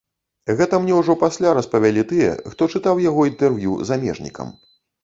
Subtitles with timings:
[0.61, 4.57] Гэта мне ўжо пасля распавялі тыя, хто чытаў яго інтэрв'ю замежнікам.